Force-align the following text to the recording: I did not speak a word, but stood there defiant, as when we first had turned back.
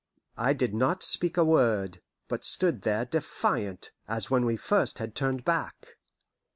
I 0.39 0.53
did 0.53 0.73
not 0.73 1.03
speak 1.03 1.37
a 1.37 1.45
word, 1.45 2.01
but 2.27 2.43
stood 2.43 2.81
there 2.81 3.05
defiant, 3.05 3.91
as 4.07 4.31
when 4.31 4.45
we 4.45 4.57
first 4.57 4.97
had 4.97 5.13
turned 5.13 5.45
back. 5.45 5.99